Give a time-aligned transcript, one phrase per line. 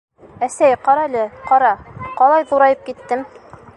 [0.45, 1.69] —Әсәй, ҡарәле, ҡара,
[2.23, 3.23] ҡалай ҙурайып киттем...